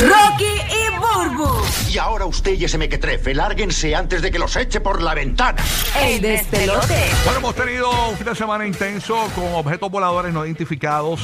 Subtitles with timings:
[0.00, 1.50] Rocky y Burbu,
[1.90, 5.60] Y ahora usted y ese mequetrefe, lárguense antes de que los eche por la ventana.
[6.00, 7.10] el despelote.
[7.24, 11.20] Bueno, hemos tenido un fin de semana intenso con objetos voladores no identificados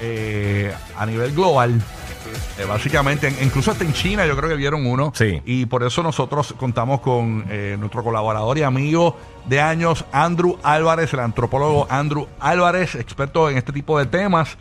[0.00, 1.80] eh, a nivel global.
[2.58, 5.12] Eh, básicamente, en- incluso hasta en China yo creo que vieron uno.
[5.14, 5.42] Sí.
[5.44, 11.12] Y por eso nosotros contamos con eh, nuestro colaborador y amigo de años, Andrew Álvarez,
[11.14, 14.56] el antropólogo Andrew Álvarez, experto en este tipo de temas.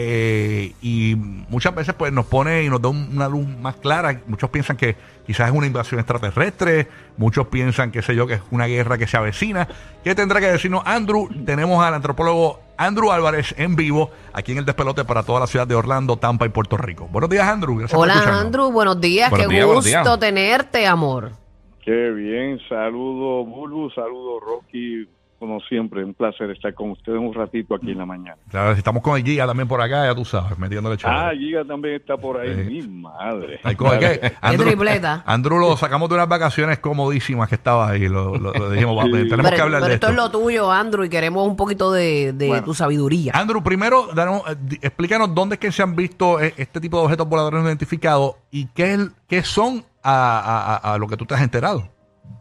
[0.00, 4.20] Eh, y muchas veces pues nos pone y nos da un- una luz más clara.
[4.28, 4.94] Muchos piensan que
[5.26, 6.86] quizás es una invasión extraterrestre,
[7.16, 9.66] muchos piensan, qué sé yo, que es una guerra que se avecina.
[10.04, 11.28] ¿Qué tendrá que decirnos Andrew?
[11.44, 15.66] Tenemos al antropólogo Andrew Álvarez en vivo aquí en el despelote para toda la ciudad
[15.66, 17.08] de Orlando, Tampa y Puerto Rico.
[17.10, 17.76] Buenos días, Andrew.
[17.76, 18.38] Gracias Hola.
[18.40, 20.20] Andrew, buenos días, Buenos qué días, gusto días.
[20.20, 21.32] tenerte, amor.
[21.84, 27.74] Qué bien, saludo Bulbu, saludo Rocky, como siempre, un placer estar con ustedes un ratito
[27.74, 28.36] aquí en la mañana.
[28.50, 31.38] Claro, si estamos con el Giga también por acá, ya tú sabes, metiéndole Ah, chévere.
[31.38, 32.70] Giga también está por ahí, Sí.
[32.88, 33.60] mi madre.
[33.62, 35.22] Que Andrew, tripleta.
[35.26, 38.08] Andrew lo sacamos de unas vacaciones comodísimas que estaba ahí.
[38.08, 39.10] Lo, lo- lo dijimos, Sí.
[39.12, 40.10] tenemos pero que hablar pero de esto esto.
[40.10, 42.64] es lo tuyo, Andrew, y queremos un poquito de, de Bueno.
[42.64, 43.32] tu sabiduría.
[43.34, 47.04] Andrew, primero, danos, eh, explícanos dónde es que se han visto eh, este tipo de
[47.04, 51.16] objetos voladores no identificados y qué, es- qué son a, a- a- a lo que
[51.16, 51.88] tú te has enterado.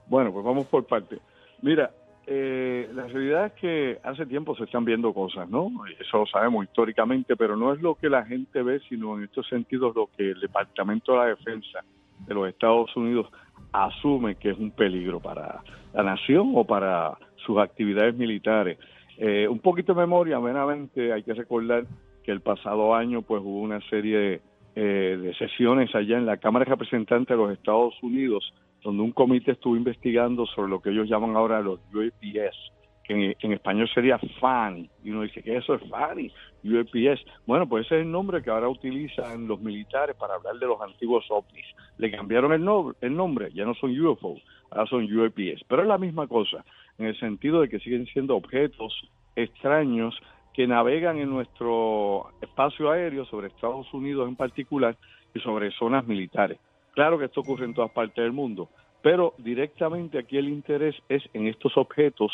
[0.07, 1.19] Bueno, pues vamos por partes.
[1.61, 1.91] Mira,
[2.29, 5.71] eh, la realidad es que hace tiempo se están viendo cosas, ¿no?
[5.97, 9.47] Eso lo sabemos históricamente, pero no es lo que la gente ve, sino en estos
[9.47, 11.79] sentidos lo que el Departamento de la Defensa
[12.27, 13.27] de los Estados Unidos
[13.71, 15.61] asume que es un peligro para
[15.93, 18.77] la nación o para sus actividades militares.
[19.17, 21.85] Eh, un poquito de memoria, meramente hay que recordar
[22.23, 24.41] que el pasado año pues hubo una serie de,
[24.75, 28.53] eh, de sesiones allá en la Cámara de Representantes de los Estados Unidos
[28.87, 32.55] donde un comité estuvo investigando sobre lo que ellos llaman ahora los UAPS,
[33.03, 34.89] que en, español sería FANI.
[35.03, 36.31] Y uno dice, ¿qué eso es FANI?
[36.63, 37.19] UAPS.
[37.45, 40.79] Bueno, pues ese es el nombre que ahora utilizan los militares para hablar de los
[40.79, 41.65] antiguos ovnis.
[41.97, 44.37] Le cambiaron el, no- el nombre, ya no son UFO,
[44.71, 45.65] ahora son UAPS.
[45.67, 46.63] Pero es la misma cosa,
[46.97, 48.93] en el sentido de que siguen siendo objetos
[49.35, 50.17] extraños
[50.53, 54.95] que navegan en nuestro espacio aéreo sobre Estados Unidos en particular
[55.35, 56.57] y sobre zonas militares.
[56.97, 58.69] Claro que esto ocurre en todas partes del mundo,
[59.03, 62.31] pero directamente aquí el interés es en estos objetos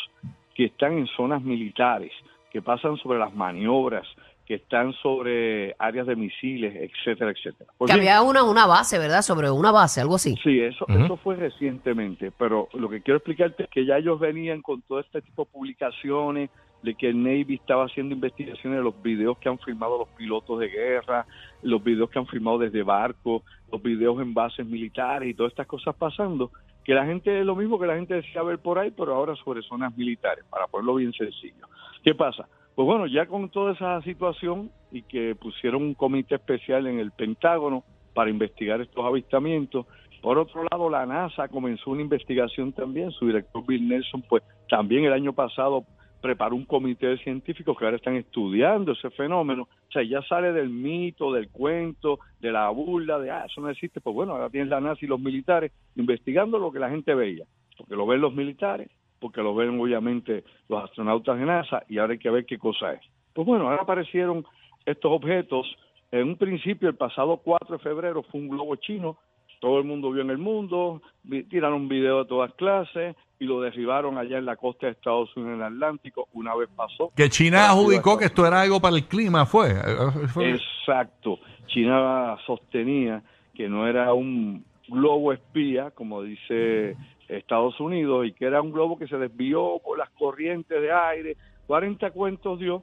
[0.54, 2.10] que están en zonas militares,
[2.50, 4.06] que pasan sobre las maniobras,
[4.46, 7.70] que están sobre áreas de misiles, etcétera, etcétera.
[7.76, 9.20] Pues que bien, había una, una base, ¿verdad?
[9.20, 10.34] Sobre una base, algo así.
[10.42, 14.62] Sí, eso, eso fue recientemente, pero lo que quiero explicarte es que ya ellos venían
[14.62, 16.48] con todo este tipo de publicaciones
[16.84, 20.60] de que el Navy estaba haciendo investigaciones de los videos que han filmado los pilotos
[20.60, 21.26] de guerra,
[21.62, 23.42] los videos que han filmado desde barcos,
[23.74, 26.52] los videos en bases militares y todas estas cosas pasando,
[26.84, 29.34] que la gente es lo mismo que la gente decía ver por ahí, pero ahora
[29.36, 31.66] sobre zonas militares, para ponerlo bien sencillo.
[32.04, 32.46] ¿Qué pasa?
[32.76, 37.10] Pues bueno, ya con toda esa situación y que pusieron un comité especial en el
[37.10, 37.82] Pentágono
[38.14, 39.86] para investigar estos avistamientos,
[40.22, 43.10] por otro lado, la NASA comenzó una investigación también.
[43.10, 45.84] Su director Bill Nelson, pues también el año pasado
[46.24, 49.64] preparó un comité de científicos que ahora están estudiando ese fenómeno.
[49.64, 53.68] O sea, ya sale del mito, del cuento, de la burla, de, ah, eso no
[53.68, 54.00] existe.
[54.00, 57.44] Pues bueno, ahora tienes la NASA y los militares investigando lo que la gente veía.
[57.76, 58.88] Porque lo ven los militares,
[59.20, 62.94] porque lo ven obviamente los astronautas de NASA y ahora hay que ver qué cosa
[62.94, 63.02] es.
[63.34, 64.46] Pues bueno, ahora aparecieron
[64.86, 65.76] estos objetos.
[66.10, 69.18] En un principio, el pasado 4 de febrero, fue un globo chino
[69.64, 71.00] todo el mundo vio en el mundo,
[71.48, 75.34] tiraron un video de todas clases y lo derribaron allá en la costa de Estados
[75.36, 76.28] Unidos en el Atlántico.
[76.34, 77.10] Una vez pasó.
[77.16, 79.70] Que China adjudicó que esto era algo para el clima, fue.
[79.70, 81.38] Eh, fue- Exacto.
[81.66, 83.22] China sostenía
[83.54, 86.94] que no era un globo espía, como dice
[87.26, 91.36] Estados Unidos, y que era un globo que se desvió por las corrientes de aire.
[91.66, 92.82] 40 cuentos dio.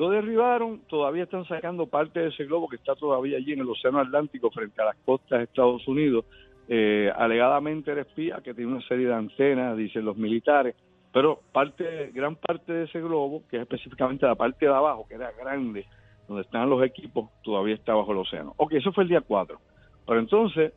[0.00, 3.68] Lo derribaron, todavía están sacando parte de ese globo que está todavía allí en el
[3.68, 6.24] Océano Atlántico frente a las costas de Estados Unidos.
[6.68, 10.74] Eh, alegadamente era espía, que tiene una serie de antenas, dicen los militares,
[11.12, 15.16] pero parte, gran parte de ese globo, que es específicamente la parte de abajo, que
[15.16, 15.84] era grande,
[16.26, 18.54] donde están los equipos, todavía está bajo el océano.
[18.56, 19.58] Ok, eso fue el día 4.
[20.06, 20.72] Pero entonces,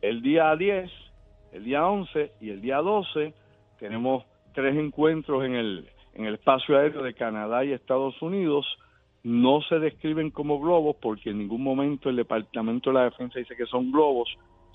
[0.00, 0.88] el día 10,
[1.54, 3.34] el día 11 y el día 12,
[3.80, 4.24] tenemos
[4.54, 5.88] tres encuentros en el,
[6.20, 8.66] en el espacio aéreo de Canadá y Estados Unidos.
[9.22, 13.56] No se describen como globos porque en ningún momento el Departamento de la Defensa dice
[13.56, 14.28] que son globos.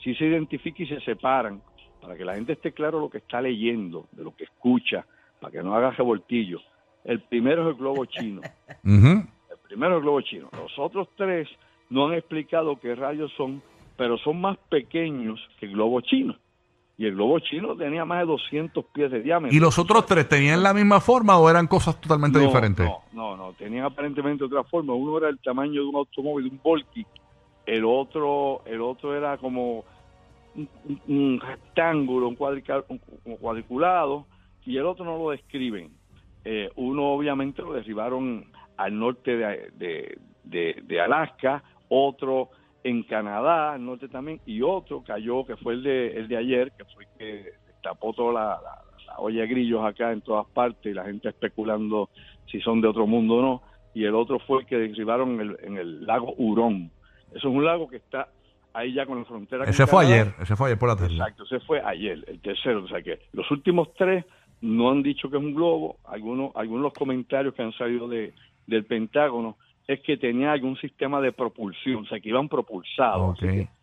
[0.04, 1.62] Sí se identifica y se separan
[2.02, 5.06] para que la gente esté claro lo que está leyendo, de lo que escucha,
[5.40, 6.60] para que no haga revoltillo.
[7.04, 8.42] El primero es el globo chino.
[8.84, 10.50] El primero es el globo chino.
[10.54, 11.48] Los otros tres
[11.90, 13.64] no han explicado qué rayos son,
[13.98, 16.36] pero son más pequeños que el globo chino.
[16.98, 19.56] Y el globo chino tenía más de 200 pies de diámetro.
[19.56, 22.86] ¿Y los otros tres tenían la misma forma o eran cosas totalmente no, diferentes?
[22.86, 24.94] No, no, no, tenían aparentemente otra forma.
[24.94, 27.06] Uno era el tamaño de un automóvil, de un Volky,
[27.66, 29.84] el otro, el otro era como
[31.08, 34.26] un, rectángulo, un, cuadrica- un- un cuadriculado,
[34.66, 35.92] y el otro no lo describen.
[36.46, 38.46] Eh, uno obviamente lo derribaron
[38.78, 42.50] al norte de, de- de- de Alaska, otro
[42.86, 46.72] en Canadá, al norte también, y otro cayó, que fue el de, el de ayer,
[46.78, 47.46] que fue que
[47.82, 51.30] tapó toda la, la- la olla de grillos acá en todas partes, y la gente
[51.30, 52.10] especulando
[52.48, 53.62] si son de otro mundo o no,
[53.94, 56.92] y el otro fue el que derribaron en el, en el lago Hurón.
[57.30, 58.28] Eso es un lago que está
[58.74, 59.64] ahí ya con la frontera.
[59.64, 60.22] con Ese fue Canadá.
[60.22, 61.14] ayer, ese fue ayer por la tarde.
[61.14, 62.84] Exacto, ese fue ayer, el tercero.
[62.84, 64.26] O sea que los últimos tres
[64.62, 65.98] no han dicho que es un globo.
[66.06, 68.34] Algunos, algunos los comentarios que han salido de,
[68.68, 73.38] del Pentágono es que tenía algún sistema de propulsión, o sea que iban propulsados.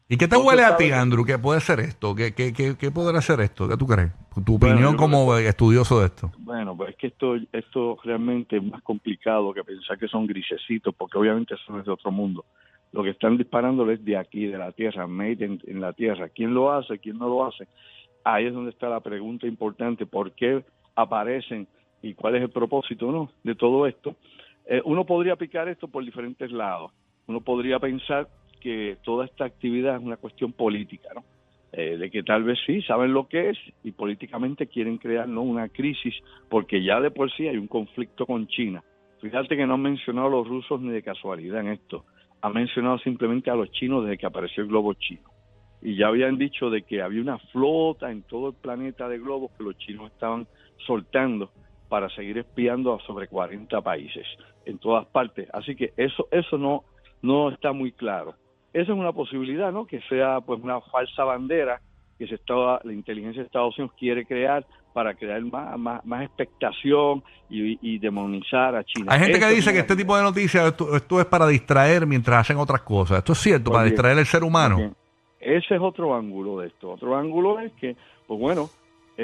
[0.08, 1.24] ¿Y qué te huele a ti, Andrew?
[1.24, 2.14] ¿Qué puede ser esto?
[2.14, 3.66] ¿Qué, qué, qué, qué podrá ser esto?
[3.68, 4.10] ¿Qué tú crees?
[4.44, 6.30] Tu Bueno, opinión como estudioso de esto.
[6.38, 10.94] Bueno, pues es que esto, esto realmente es más complicado que pensar que son grisecitos,
[10.94, 12.44] porque obviamente es de otro mundo.
[12.92, 16.28] Lo que están disparando es de aquí, de la Tierra, made in- en la Tierra.
[16.28, 16.98] ¿Quién lo hace?
[16.98, 17.66] ¿Quién no lo hace?
[18.24, 20.04] Ahí es donde está la pregunta importante.
[20.04, 20.62] ¿Por qué
[20.94, 21.66] aparecen
[22.02, 24.14] y cuál es el propósito no de todo esto?
[24.66, 26.92] Eh, uno podría picar esto por diferentes lados.
[27.26, 28.28] Uno podría pensar
[28.60, 31.24] que toda esta actividad es una cuestión política, ¿no?
[31.74, 35.40] Eh, de que tal vez sí saben lo que es y políticamente quieren crear ¿no?
[35.40, 36.14] una crisis
[36.50, 38.84] porque ya de por sí hay un conflicto con China.
[39.22, 42.04] Fíjate que no han mencionado a los rusos ni de casualidad en esto.
[42.42, 45.30] Han mencionado simplemente a los chinos desde que apareció el globo chino.
[45.80, 49.50] Y ya habían dicho de que había una flota en todo el planeta de globos
[49.52, 50.46] que los chinos estaban
[50.86, 51.52] soltando
[51.92, 54.26] para seguir espiando a sobre 40 países
[54.64, 55.46] en todas partes.
[55.52, 56.84] Así que eso eso no
[57.20, 58.34] no está muy claro.
[58.72, 59.86] Esa es una posibilidad, ¿no?
[59.86, 61.82] Que sea pues una falsa bandera
[62.18, 66.22] que se está, la inteligencia de Estados Unidos quiere crear para crear más, más, más
[66.24, 69.12] expectación y, y demonizar a China.
[69.12, 72.38] Hay gente que dice que este tipo de noticias, esto, esto es para distraer mientras
[72.38, 73.18] hacen otras cosas.
[73.18, 74.94] Esto es cierto, para distraer al ser humano.
[75.38, 76.92] Ese es otro ángulo de esto.
[76.92, 77.96] Otro ángulo es que,
[78.26, 78.70] pues bueno,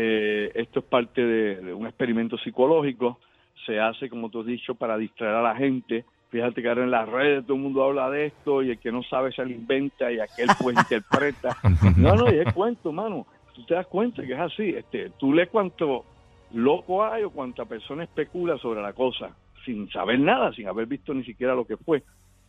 [0.01, 3.19] eh, esto es parte de, de un experimento psicológico.
[3.67, 6.05] Se hace, como tú has dicho, para distraer a la gente.
[6.31, 8.93] Fíjate que ahora en las redes todo el mundo habla de esto y el que
[8.93, 11.57] no sabe se lo inventa y aquel pues interpreta.
[11.97, 13.27] No, no, y es cuento, mano.
[13.57, 14.69] Tú te das cuenta que es así.
[14.71, 16.05] Este, tú lees cuánto
[16.53, 19.35] loco hay o cuánta persona especula sobre la cosa
[19.65, 22.05] sin saber nada, sin haber visto ni siquiera lo que fue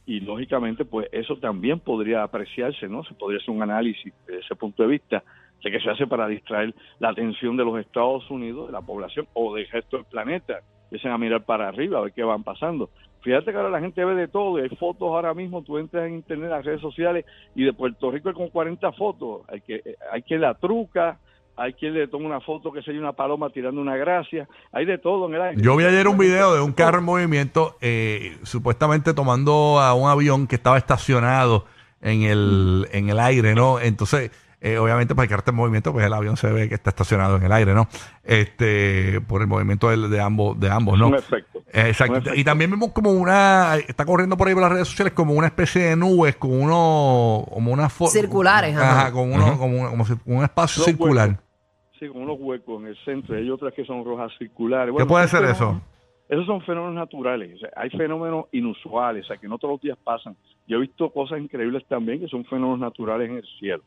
[0.05, 3.03] y lógicamente pues eso también podría apreciarse, ¿no?
[3.03, 5.23] Se podría hacer un análisis desde ese punto de vista
[5.61, 9.56] que se hace para distraer la atención de los Estados Unidos, de la población o
[9.56, 10.59] del resto del planeta.
[10.85, 12.89] Empiecen a mirar para arriba a ver qué van pasando.
[13.21, 16.07] Fíjate que ahora la gente ve de todo y hay fotos ahora mismo, tú entras
[16.07, 19.41] en internet, las redes sociales y de Puerto Rico hay como 40 fotos.
[19.50, 21.19] Hay que hay quien la truca,
[21.57, 24.97] hay quien le toma una foto que sería una paloma tirando una gracia, hay de
[24.97, 25.61] todo en el aire.
[25.61, 30.09] Yo vi ayer un video de un carro en movimiento, eh, supuestamente tomando a un
[30.09, 31.65] avión que estaba estacionado
[32.01, 33.81] en el, en el aire, ¿no?
[33.81, 36.89] Entonces, eh, obviamente, para el carro en movimiento, pues el avión se ve que está
[36.89, 37.88] estacionado en el aire, ¿no?
[38.23, 41.07] Este, por el movimiento del- de, ambos, de ambos, ¿no?
[41.07, 41.59] Un efecto.
[41.73, 42.13] Eh, Exacto.
[42.13, 42.39] Un efecto.
[42.39, 45.47] Y también vemos como una, está corriendo por ahí por las redes sociales como una
[45.47, 49.11] especie de nubes, con uno, como una fo- Circulares, Ajá, ajá.
[49.11, 51.29] con uno, como, una- como un espacio Los circular.
[51.29, 51.44] huecos.
[52.00, 53.35] Sí, con unos huecos en el centro.
[53.35, 54.94] Hay otras que son rojas circulares.
[54.97, 55.81] ¿Qué puede ser eso?
[56.29, 57.56] Esos son fenómenos naturales.
[57.56, 60.35] O sea, hay fenómenos inusuales, o sea, que no todos los días pasan.
[60.67, 63.83] Yo he visto cosas increíbles también que son fenómenos naturales en el cielo.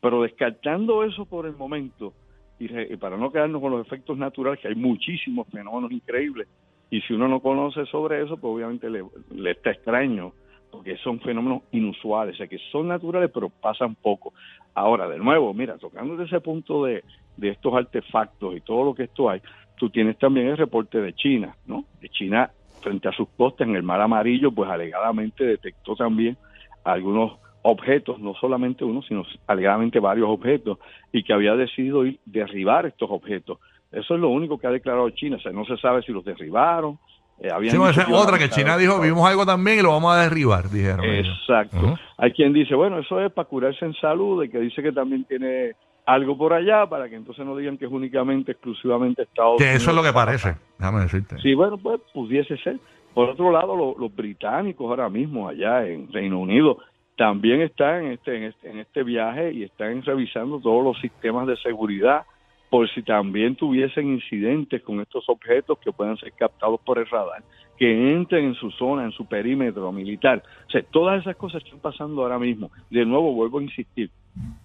[0.00, 2.12] Pero descartando eso por el momento,
[2.58, 6.48] y, re- y para no quedarnos con los efectos naturales, que hay muchísimos fenómenos increíbles,
[6.90, 10.32] y si uno no conoce sobre eso, pues obviamente le, le está extraño,
[10.70, 14.32] porque son fenómenos inusuales, o sea, que son naturales, pero pasan poco.
[14.74, 17.02] Ahora, de nuevo, mira, tocando ese punto de,
[17.36, 19.40] de estos artefactos y todo lo que esto hay,
[19.76, 21.84] tú tienes también el reporte de China, ¿no?
[22.00, 22.50] De China,
[22.82, 26.36] frente a sus costas en el Mar Amarillo, pues alegadamente detectó también
[26.84, 30.78] algunos objetos, no solamente uno, sino alegadamente varios objetos,
[31.12, 33.58] y que había decidido ir derribar estos objetos.
[33.92, 36.24] Eso es lo único que ha declarado China, o sea, no se sabe si los
[36.24, 36.98] derribaron.
[37.40, 40.22] eh, Sí, esa es otra que China dijo, vimos algo también y lo vamos a
[40.22, 41.04] derribar, dijeron.
[41.04, 41.98] Exacto.
[42.18, 45.24] Hay quien dice, bueno, eso es para curarse en salud, y que dice que también
[45.24, 45.72] tiene
[46.06, 49.82] algo por allá, para que entonces no digan que es únicamente, exclusivamente Estados Que Unidos.
[49.82, 51.38] eso es lo que parece, déjame decirte.
[51.40, 52.78] Sí, bueno, pues pudiese ser.
[53.14, 56.78] Por otro lado, lo- los británicos ahora mismo allá en Reino Unido
[57.20, 61.46] también están en este, en este, en este viaje y están revisando todos los sistemas
[61.46, 62.22] de seguridad
[62.70, 67.42] por si también tuviesen incidentes con estos objetos que puedan ser captados por el radar,
[67.76, 70.42] que entren en su zona, en su perímetro militar.
[70.66, 72.70] O sea, todas esas cosas están pasando ahora mismo.
[72.88, 74.10] De nuevo, vuelvo a insistir,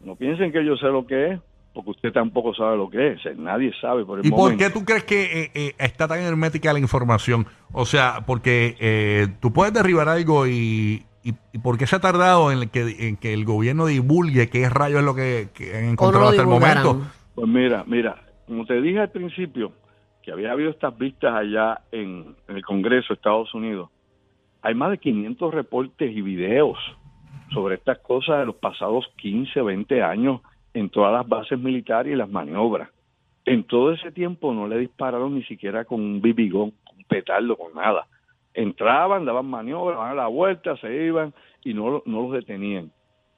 [0.06, 1.40] no piensen que yo sé lo que es,
[1.74, 3.20] porque usted tampoco sabe lo que es.
[3.20, 6.08] O sea, nadie sabe por el ¿Y por qué tú crees que eh, eh, está
[6.08, 7.48] tan hermética la información?
[7.74, 12.00] O sea, porque eh, tú puedes derribar algo y, ¿Y, y por qué se ha
[12.00, 15.86] tardado en que, en que el gobierno divulgue qué rayo es lo que, que han
[15.86, 17.02] encontrado hasta el momento?
[17.34, 18.16] Pues mira, mira,
[18.46, 19.72] como te dije al principio,
[20.22, 23.90] que había habido estas vistas allá en, en el Congreso de Estados Unidos,
[24.62, 26.78] hay más de 500 reportes y videos
[27.52, 30.42] sobre estas cosas de los pasados 15, 20 años
[30.76, 32.90] en todas las bases militares y las maniobras.
[33.46, 37.56] En todo ese tiempo no le dispararon ni siquiera con un bibigón, con un petardo,
[37.56, 38.08] con nada.
[38.56, 41.34] Entraban, daban maniobras, daban la vuelta, se iban
[41.64, 42.92] y no, no los detenían.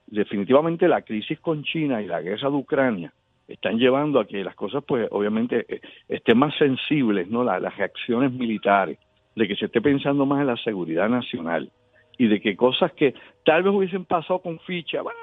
[0.06, 3.12] Definitivamente la crisis con China y la guerra de Ucrania
[3.46, 7.42] están llevando a que las cosas, pues obviamente, eh, estén más sensibles, ¿no?
[7.44, 8.98] La- las reacciones militares,
[9.34, 11.70] de que se esté pensando más en la seguridad nacional
[12.16, 15.18] y de que cosas que tal vez hubiesen pasado con ficha, bueno,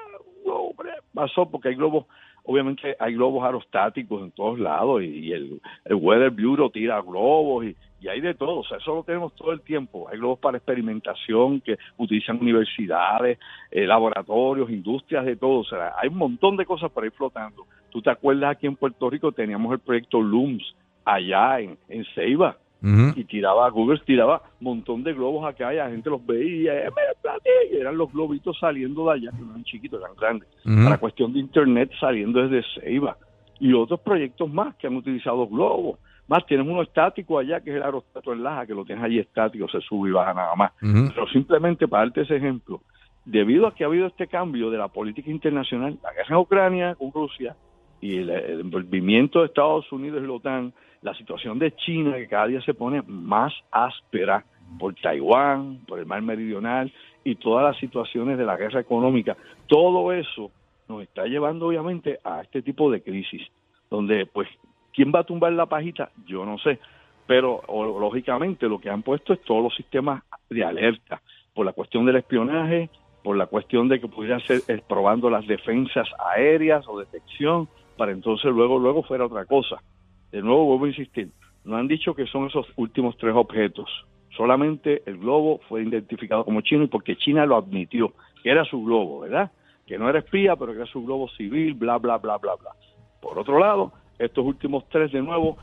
[1.12, 2.06] pasó porque hay globos,
[2.44, 7.64] obviamente hay globos aerostáticos en todos lados y, y el, el Weather Bureau tira globos
[7.66, 10.08] y, y hay de todo, o sea, eso lo tenemos todo el tiempo.
[10.08, 13.38] Hay globos para experimentación que utilizan universidades,
[13.70, 17.66] eh, laboratorios, industrias, de todo, o sea, hay un montón de cosas por ahí flotando.
[17.90, 20.74] Tú te acuerdas aquí en Puerto Rico teníamos el proyecto LUMS
[21.04, 22.56] allá en, en Ceiba
[23.16, 26.90] y tiraba, Google tiraba un montón de globos acá y la gente los veía, eh,
[27.72, 30.84] y eran los globitos saliendo de allá, que no eran chiquitos, eran grandes, Ujú.
[30.84, 33.16] para cuestión de internet saliendo desde Ceiba
[33.58, 35.98] y otros proyectos más que han utilizado globos.
[36.28, 39.18] Más, tienes uno estático allá, que es el aerostato en Laja, que lo tienes allí
[39.18, 40.72] estático, se sube y baja nada más.
[40.80, 42.80] Pero simplemente para darte ese ejemplo,
[43.24, 46.94] debido a que ha habido este cambio de la política internacional, la guerra en Ucrania
[46.96, 47.54] con Rusia
[48.00, 52.26] y el, el envolvimiento de Estados Unidos y la OTAN, la situación de China que
[52.26, 54.44] cada día se pone más áspera
[54.78, 56.92] por Taiwán, por el mar meridional
[57.24, 60.50] y todas las situaciones de la guerra económica, todo eso
[60.88, 63.42] nos está llevando obviamente a este tipo de crisis,
[63.90, 64.48] donde pues,
[64.96, 66.10] ¿quién va a tumbar la pajita?
[66.26, 66.80] Yo no sé,
[67.26, 71.20] pero lógicamente lo que han puesto es todos los sistemas de alerta,
[71.54, 72.88] por la cuestión del espionaje,
[73.22, 78.12] por la cuestión de que pudieran ser eh, probando las defensas aéreas o detección, para
[78.12, 79.76] entonces luego, luego fuera otra cosa.
[80.32, 81.30] De nuevo vuelvo a insistir,
[81.64, 83.88] no han dicho que son esos últimos tres objetos,
[84.36, 88.12] solamente el globo fue identificado como chino y porque China lo admitió,
[88.42, 89.50] que era su globo, ¿verdad?
[89.86, 92.70] Que no era espía, pero que era su globo civil, bla, bla, bla, bla, bla.
[93.20, 95.56] Por otro lado, estos últimos tres de nuevo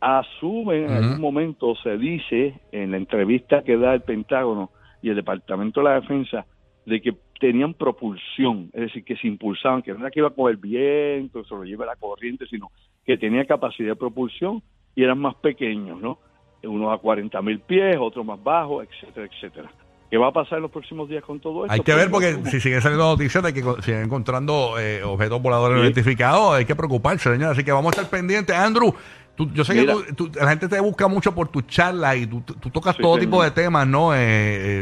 [0.00, 4.70] asumen en algún momento, se dice en la entrevista que da el Pentágono
[5.02, 6.46] y el Departamento de la Defensa,
[6.86, 10.50] de que tenían propulsión, es decir, que se impulsaban, que no era que iba con
[10.50, 12.70] el viento, se lo lleva la corriente, sino
[13.04, 14.62] que tenía capacidad de propulsión
[14.94, 16.18] y eran más pequeños, ¿no?
[16.62, 19.70] Unos a 40 mil pies, otros más bajos, etcétera, etcétera.
[20.10, 21.72] ¿Qué va a pasar en los próximos días con todo esto?
[21.72, 24.78] Hay que Pues, ver porque no- si siguen saliendo noticias de que co- siguen encontrando
[24.78, 25.84] eh, objetos voladores Sí.
[25.84, 27.52] identificados, hay que preocuparse, señor.
[27.52, 28.56] Así que vamos a estar pendientes.
[28.56, 28.94] Andrew,
[29.36, 29.92] tú- yo sé Mira.
[30.06, 32.96] que tú- tú- la gente te busca mucho por tu charla y tú, tú tocas
[32.96, 33.26] Sí, todo señor.
[33.30, 34.14] tipo de temas, ¿no?
[34.14, 34.18] Eh,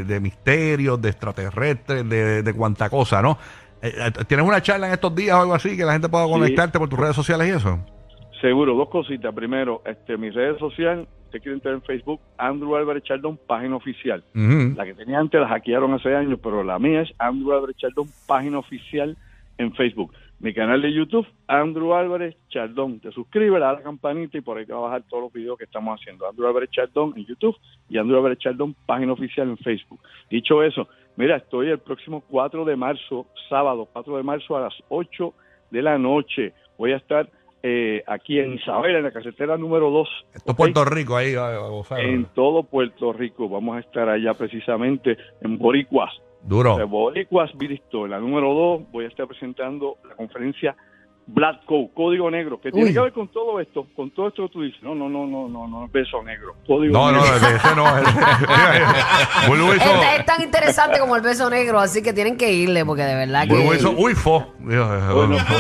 [0.00, 3.36] eh, de misterios, de extraterrestres, de, de cuanta cosa, ¿no?
[3.82, 6.24] Eh, eh, ¿Tienes una charla en estos días o algo así que la gente pueda
[6.26, 6.30] Sí.
[6.30, 7.80] conectarte por tus redes sociales y eso?
[8.40, 9.34] Seguro, dos cositas.
[9.34, 14.24] Primero, este, mis redes sociales, usted quiere entrar en Facebook, Andrew Álvarez Chardón, página oficial.
[14.34, 18.08] La que tenía antes la hackearon hace años, pero la mía es Andrew Álvarez Chardón,
[18.26, 19.16] página oficial
[19.58, 20.12] en Facebook.
[20.38, 23.00] Mi canal de YouTube, Andrew Álvarez Chardón.
[23.00, 25.24] Te suscribes, le das a la campanita y por ahí te va a bajar todos
[25.24, 26.28] los videos que estamos haciendo.
[26.28, 27.56] Andrew Álvarez Chardón en YouTube
[27.88, 30.00] y Andrew Álvarez Chardón, página oficial en Facebook.
[30.30, 34.74] Dicho eso, mira, estoy el próximo 4 de marzo, sábado 4 de marzo a las
[34.90, 35.34] 8
[35.70, 36.52] de la noche.
[36.78, 37.30] Voy a estar
[37.62, 40.08] eh, aquí en Isabela, en la carretera número 2.
[40.34, 41.34] Esto es Puerto Rico ahí.
[41.34, 42.00] gozar.
[42.00, 43.48] En todo Puerto Rico.
[43.48, 46.10] Vamos a estar allá precisamente en Boricuas.
[46.42, 46.76] Duro.
[46.76, 50.76] De Boricuas Bristol, en la número 2, voy a estar presentando la conferencia
[51.28, 52.94] Black Code, Código Negro, que tiene Uy.
[52.94, 54.80] que ver con todo esto, con todo esto que tú dices.
[54.82, 56.54] No, no, no, no, no, no, es beso negro.
[56.66, 57.36] Código No, no, negro.
[57.36, 57.84] ese ese no.
[57.98, 63.02] ese- Este es tan interesante como el beso negro, así que tienen que irle, porque
[63.02, 63.74] de verdad que.
[63.74, 64.46] hizo uy, fo.
[64.58, 64.86] Bueno,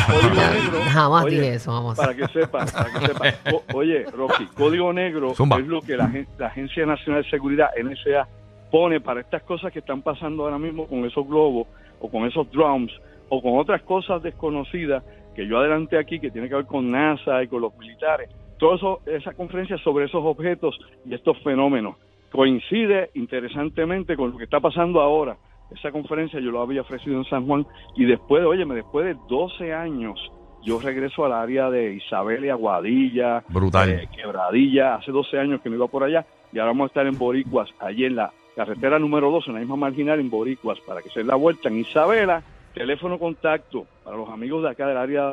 [0.06, 0.80] Código Negro.
[0.92, 1.96] Jamás oye, eso, vamos.
[1.96, 3.34] Para que sepas, para que sepas.
[3.52, 5.58] O- oye, Rocky, Código Negro Zumba.
[5.58, 8.26] es lo que la, la Agencia Nacional de Seguridad, NSA,
[8.70, 11.66] pone para estas cosas que están pasando ahora mismo con esos globos
[12.00, 12.92] o con esos drums
[13.28, 15.02] o con otras cosas desconocidas
[15.36, 18.30] que yo adelanté aquí que tiene que ver con NASA y con los militares.
[18.58, 21.96] Todo eso, esa conferencia sobre esos objetos y estos fenómenos
[22.32, 25.36] coincide interesantemente con lo que está pasando ahora.
[25.70, 27.66] Esa conferencia yo lo había ofrecido en San Juan
[27.96, 30.18] y después, óyeme, después de 12 años
[30.62, 33.90] yo regreso al área de Isabel y Aguadilla, Brutal.
[33.90, 37.06] eh, Quebradilla, hace 12 años que no iba por allá y ahora vamos a estar
[37.06, 41.02] en Boricuas, allí en la carretera número 2, en la misma marginal en Boricuas, para
[41.02, 42.42] que se den la vuelta en Isabela,
[42.76, 45.32] teléfono contacto para los amigos de acá del área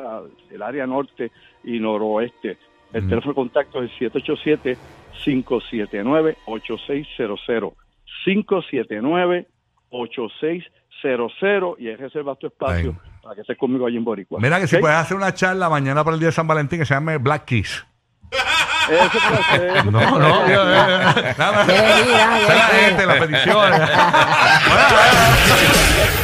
[0.50, 1.30] del área norte
[1.62, 2.56] y noroeste.
[2.92, 3.08] El Mm.
[3.10, 4.78] teléfono contacto es 787
[5.24, 7.74] 579 8600
[8.24, 9.46] 579
[9.90, 12.96] 8600 y ahí reservas tu espacio Ahí.
[13.22, 14.40] para que estés conmigo allí en Boricua.
[14.40, 16.86] Mira que si puedes hacer una charla mañana para el día de San Valentín que
[16.86, 17.84] se llame Black Kiss.
[18.90, 19.18] Eso
[19.56, 22.06] ser, No, no, yo- nada la quiere ir.
[22.88, 23.80] gente, las peticiones.